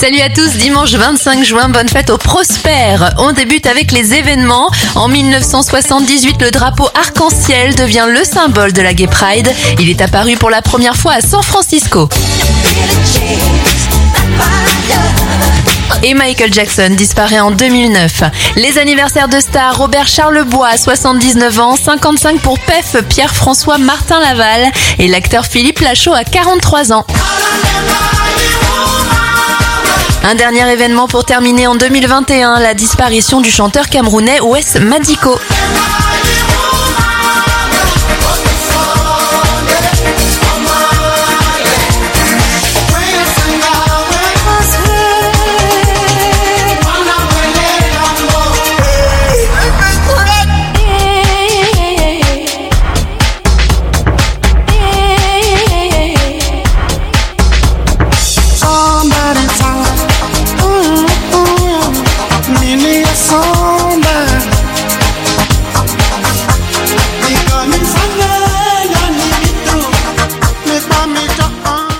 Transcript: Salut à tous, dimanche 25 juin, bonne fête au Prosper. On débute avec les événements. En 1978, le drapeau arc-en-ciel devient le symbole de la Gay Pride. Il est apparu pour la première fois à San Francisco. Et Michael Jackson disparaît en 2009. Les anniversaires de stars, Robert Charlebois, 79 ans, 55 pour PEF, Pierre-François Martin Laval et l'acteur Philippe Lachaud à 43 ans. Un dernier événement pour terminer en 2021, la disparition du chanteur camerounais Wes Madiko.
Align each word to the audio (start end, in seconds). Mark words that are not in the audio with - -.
Salut 0.00 0.20
à 0.20 0.28
tous, 0.28 0.50
dimanche 0.58 0.92
25 0.92 1.44
juin, 1.44 1.70
bonne 1.70 1.88
fête 1.88 2.08
au 2.10 2.18
Prosper. 2.18 2.98
On 3.16 3.32
débute 3.32 3.66
avec 3.66 3.90
les 3.90 4.14
événements. 4.14 4.70
En 4.94 5.08
1978, 5.08 6.40
le 6.40 6.52
drapeau 6.52 6.88
arc-en-ciel 6.94 7.74
devient 7.74 8.06
le 8.08 8.22
symbole 8.22 8.72
de 8.72 8.80
la 8.80 8.94
Gay 8.94 9.08
Pride. 9.08 9.52
Il 9.80 9.90
est 9.90 10.00
apparu 10.00 10.36
pour 10.36 10.50
la 10.50 10.62
première 10.62 10.94
fois 10.94 11.14
à 11.14 11.20
San 11.20 11.42
Francisco. 11.42 12.08
Et 16.04 16.14
Michael 16.14 16.54
Jackson 16.54 16.90
disparaît 16.96 17.40
en 17.40 17.50
2009. 17.50 18.22
Les 18.54 18.78
anniversaires 18.78 19.28
de 19.28 19.40
stars, 19.40 19.78
Robert 19.78 20.06
Charlebois, 20.06 20.76
79 20.76 21.58
ans, 21.58 21.74
55 21.74 22.38
pour 22.38 22.56
PEF, 22.60 23.02
Pierre-François 23.08 23.78
Martin 23.78 24.20
Laval 24.20 24.70
et 25.00 25.08
l'acteur 25.08 25.44
Philippe 25.44 25.80
Lachaud 25.80 26.14
à 26.14 26.22
43 26.22 26.92
ans. 26.92 27.04
Un 30.30 30.34
dernier 30.34 30.70
événement 30.70 31.08
pour 31.08 31.24
terminer 31.24 31.66
en 31.68 31.74
2021, 31.74 32.60
la 32.60 32.74
disparition 32.74 33.40
du 33.40 33.50
chanteur 33.50 33.88
camerounais 33.88 34.40
Wes 34.42 34.74
Madiko. 34.78 35.38